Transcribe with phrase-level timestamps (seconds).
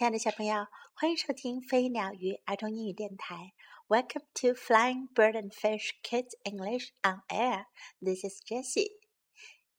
[0.00, 3.52] 亲爱的小朋友，欢迎收听飞鸟鱼儿童英语电台。
[3.86, 7.66] Welcome to Flying Bird and Fish Kids English on Air.
[8.00, 8.92] This is Jessie.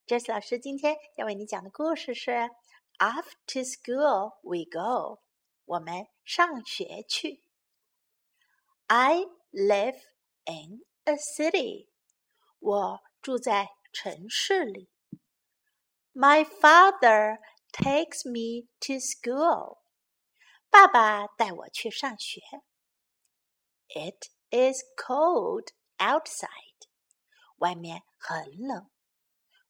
[0.06, 2.32] Jessie 老师今天要为你讲的故事是
[3.00, 5.24] Off to School We Go.
[5.66, 7.42] 我们上学去。
[8.86, 9.98] I live
[10.46, 11.88] in a city.
[12.60, 14.92] 我住在城市里。
[16.14, 17.40] My father
[17.72, 19.80] takes me to school.
[20.70, 22.42] 爸爸带我去上学。
[23.90, 26.88] It is cold outside.
[27.58, 28.90] 外面很冷。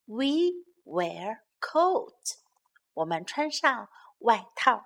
[0.05, 2.39] We wear coats.
[2.93, 4.85] 我们穿上外套。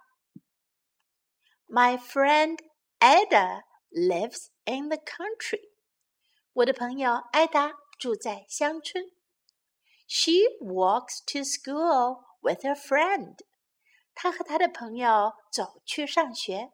[1.68, 2.60] My friend
[3.00, 5.72] Ada lives in the country.
[6.54, 9.12] 我的朋友艾达住在乡村。
[10.08, 13.38] She walks to school with her friend.
[14.14, 16.72] 她和她的朋友走去上学。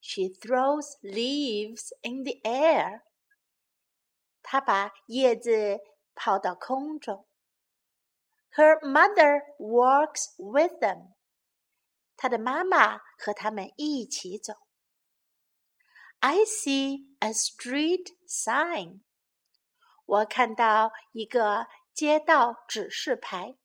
[0.00, 3.02] She throws leaves in the air.
[4.42, 5.80] 她把叶子
[6.14, 7.26] 抛到空中。
[8.52, 11.14] Her mother walks with them.
[12.16, 14.54] 她的妈妈和他们一起走。
[16.20, 19.02] I see a street sign.
[20.04, 23.56] 我看到一个街道指示牌。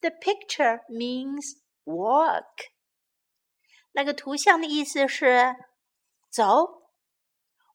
[0.00, 2.70] The picture means walk.
[3.92, 5.54] 那个图像的意思是
[6.30, 6.82] 走。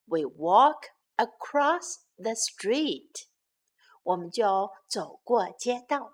[0.06, 3.28] We walk across the street.
[4.04, 6.14] 我们就走过街道。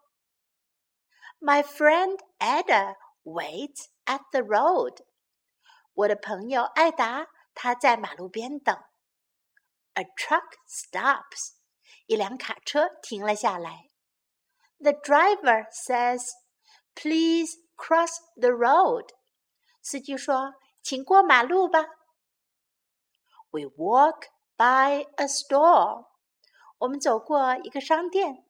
[1.39, 5.05] My friend Ada waits at the road.
[5.93, 8.75] 我的朋友艾达，她在马路边等。
[9.93, 11.55] A truck stops.
[12.07, 13.89] 一辆卡车停了下来。
[14.83, 16.33] the driver says,
[16.95, 19.13] "Please cross the road."
[19.81, 21.85] 司机说：“请过马路吧。”
[23.51, 26.07] We walk by a store.
[26.79, 28.45] 我们走过一个商店。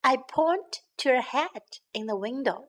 [0.00, 2.68] I point to a hat in the window.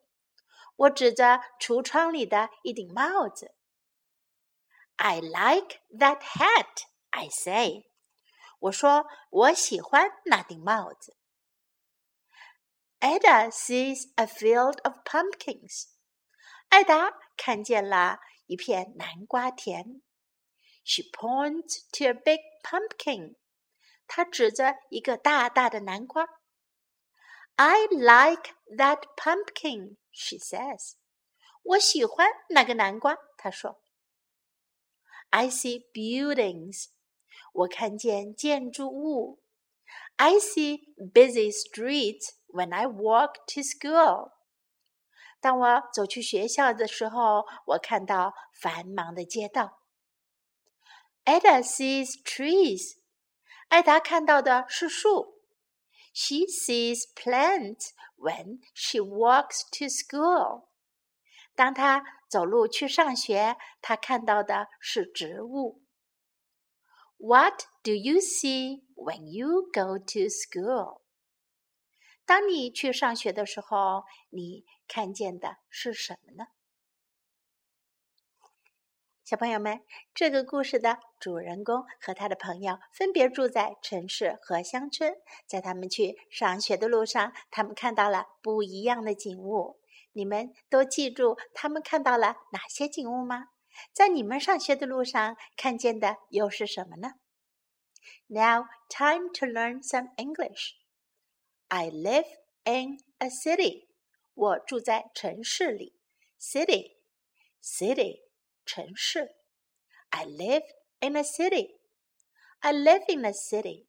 [0.75, 3.56] 我指着橱窗里的一顶帽子。
[4.97, 6.84] I like that hat.
[7.09, 7.90] I say.
[8.59, 11.18] 我说我喜欢那顶帽子。
[13.00, 15.90] Ada sees a field of pumpkins.
[16.69, 20.02] 艾达看见了一片南瓜田。
[20.84, 23.36] She points to a big pumpkin.
[24.08, 26.28] 她指着一个大大的南瓜。
[27.56, 30.94] I like that pumpkin, she says.
[31.63, 33.81] 我喜欢那个南瓜，她说。
[35.30, 36.88] I see buildings.
[37.53, 39.41] 我看见建筑物。
[40.18, 44.31] I see busy streets when I walk to school.
[45.40, 49.81] 当我走去学校的时候，我看到繁忙的街道。
[51.25, 52.97] Ada sees trees.
[53.69, 55.41] 艾达看到的是树。
[56.13, 60.68] She sees plants when she walks to school.
[61.56, 65.81] 当她走路去上学，她看到的是植物。
[67.18, 71.02] What do you see when you go to school?
[72.31, 76.47] 当你去上学的时候，你看见的是什么呢？
[79.25, 79.81] 小朋友们，
[80.15, 89.81] 这个故事的主人公和他的朋友分别住在城市和乡村，在他们去上学的路上，他们看到了不一样的景物。
[90.12, 93.47] 你们都记住他们看到了哪些景物吗？
[93.93, 97.15] 在你们上学的路上看见的又是什么呢
[98.29, 100.77] ？Now, time to learn some English.
[101.69, 102.28] I live
[102.63, 103.88] in a city.
[104.34, 106.00] 我住在城市里。
[106.40, 106.97] City,
[107.62, 108.24] city,
[108.66, 109.36] 城市。
[110.09, 110.63] I live
[111.00, 111.80] in a city.
[112.59, 113.88] I live in a city.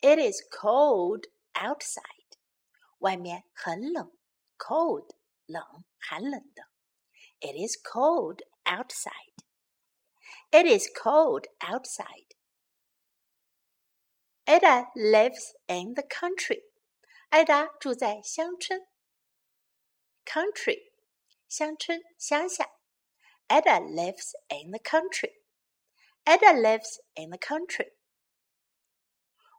[0.00, 2.38] It is cold outside.
[2.98, 4.12] 外面很冷。
[4.58, 5.10] Cold,
[5.46, 6.68] 冷，寒冷的。
[7.40, 9.34] It is cold outside.
[10.50, 12.28] It is cold outside.
[14.48, 16.64] Ada lives in the country.
[17.30, 18.86] 艾达住在乡村。
[20.24, 20.92] Country，
[21.48, 22.70] 乡村、乡下。
[23.48, 25.40] Ada lives in the country.
[26.24, 27.92] Ada lives in the country.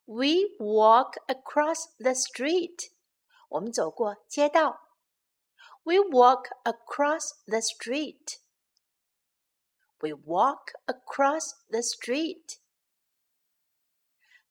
[0.06, 2.92] We walk across the street.
[3.50, 4.81] 我们走过街道。
[5.84, 8.40] We walk across the street.
[10.00, 12.59] We walk across the street.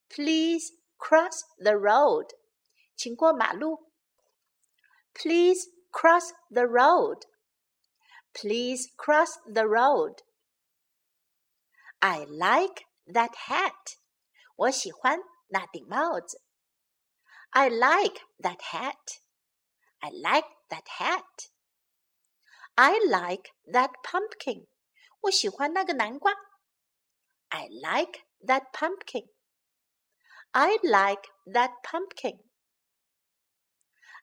[0.08, 2.28] Please cross the road.
[2.96, 3.90] 请过马路。
[5.12, 7.22] Please cross the road.
[8.32, 10.22] Please cross the road.
[12.00, 13.96] I like that hat.
[14.56, 16.42] 我喜欢那顶帽子。
[17.50, 19.20] I like that hat.
[20.00, 21.48] I like that hat.
[22.74, 24.66] I like that pumpkin.
[25.20, 26.34] 我喜欢那个南瓜。
[27.48, 29.28] I like that pumpkin.
[30.52, 32.38] I like that pumpkin.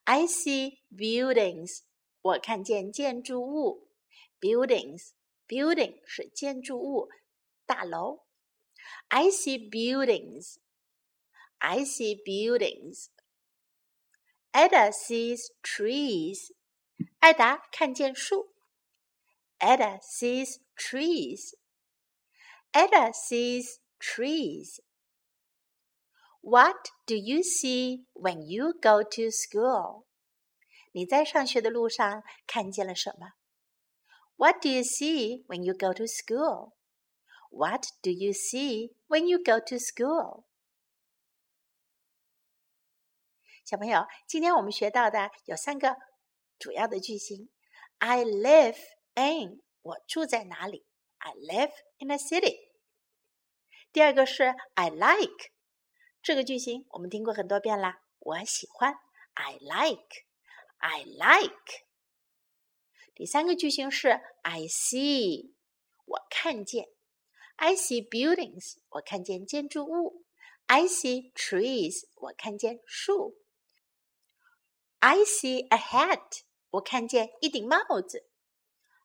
[0.05, 1.81] I see buildings.
[2.21, 3.89] 我看见建筑物。
[4.39, 5.11] Buildings,
[5.47, 7.09] building 是建筑物，
[7.65, 8.25] 大楼。
[9.09, 10.57] I see buildings.
[11.59, 13.09] I see buildings.
[14.51, 16.55] Ada sees trees.
[17.19, 18.55] 艾达看见树。
[19.59, 21.53] Ada sees trees.
[22.71, 24.79] Ada sees trees.
[26.45, 30.05] What do you see when you go to school?
[30.91, 33.33] 你在上学的路上看见了什么？
[34.35, 36.73] What do you see when you go to school?
[37.51, 40.45] What do you see when you go to school?
[43.63, 45.95] 小朋友，今天我们学到的有三个
[46.57, 47.49] 主要的句型。
[47.99, 48.77] I live
[49.13, 50.85] in 我住在哪里？
[51.19, 52.71] I live in a city。
[53.93, 55.51] 第二个是 I like
[56.26, 58.98] 这个句型我们听过很多遍啦，我喜欢
[59.34, 61.84] ，I like，I like。
[63.14, 65.52] 第三个句型是 I see，
[66.04, 66.88] 我看见
[67.54, 70.24] ，I see buildings，我看见建筑物
[70.66, 73.36] ，I see trees，我看见树
[74.98, 76.40] ，I see a hat，
[76.70, 78.26] 我看见一顶帽子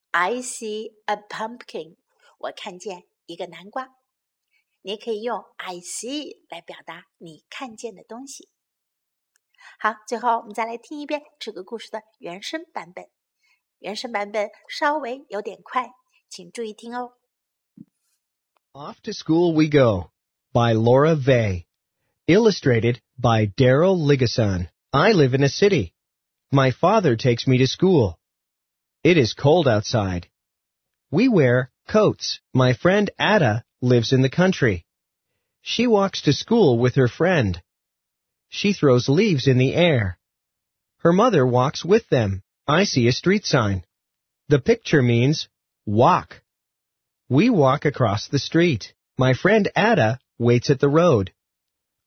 [0.09, 1.97] ，I see a pumpkin，
[2.39, 4.00] 我看见一个南瓜。
[4.82, 8.48] 你也可以用 I see 来表达你看见的东西。
[9.80, 13.06] 好，最后我们再来听一遍这个故事的原声版本。
[13.78, 15.90] 原声版本稍微有点快，
[16.28, 17.12] 请注意听哦。
[18.72, 20.12] Off to School We Go
[20.52, 21.66] by Laura Vay.
[22.26, 24.68] Illustrated by Daryl Ligason.
[24.90, 25.94] I live in a city.
[26.50, 28.18] My father takes me to school.
[29.02, 30.28] It is cold outside.
[31.10, 32.40] We wear coats.
[32.52, 34.85] My friend Ada lives in the country.
[35.61, 37.61] She walks to school with her friend.
[38.49, 40.17] She throws leaves in the air.
[40.99, 42.43] Her mother walks with them.
[42.67, 43.83] I see a street sign.
[44.49, 45.47] The picture means
[45.85, 46.41] walk.
[47.29, 48.93] We walk across the street.
[49.17, 51.33] My friend Ada waits at the road.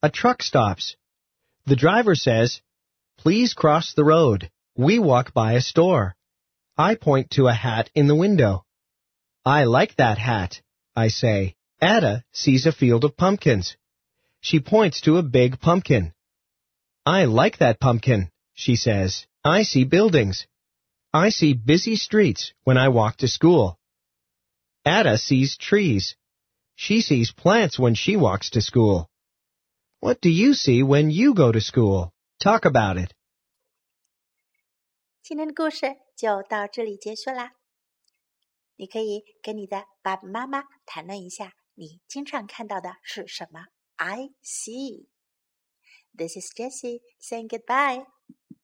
[0.02, 0.96] A truck stops.
[1.66, 2.60] The driver says,
[3.18, 4.50] Please cross the road.
[4.76, 6.14] We walk by a store.
[6.76, 8.64] I point to a hat in the window.
[9.46, 10.60] I like that hat,
[10.96, 11.54] I say.
[11.83, 13.77] Ada sees a field of pumpkins.
[14.41, 16.13] She points to a big pumpkin.
[17.05, 19.25] I like that pumpkin, she says.
[19.43, 20.45] I see buildings.
[21.13, 23.79] I see busy streets when I walk to school.
[24.85, 26.15] Ada sees trees.
[26.75, 29.09] She sees plants when she walks to school.
[29.99, 32.13] What do you see when you go to school?
[32.39, 33.13] Talk about it.
[35.21, 37.51] 今天的故事就到这里结束啦。
[38.77, 43.66] 你可以跟你的爸爸妈妈谈论一下 你经常看到的是什么
[43.96, 45.08] ？I see.
[46.16, 48.06] This is Jessie saying goodbye.